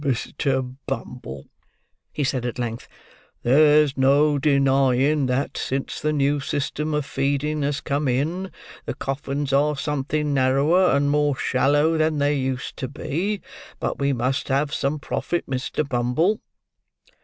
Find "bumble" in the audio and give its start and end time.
0.87-1.45, 15.87-16.41